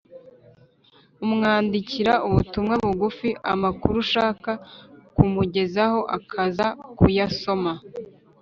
umwandikira 1.25 2.13
ubutumwa 2.27 2.75
bugufi, 2.83 3.29
amakuru 3.53 3.95
ushaka 4.05 4.51
kumugezaho 5.15 5.99
akaza 6.17 6.67
kuyasoma 6.97 7.71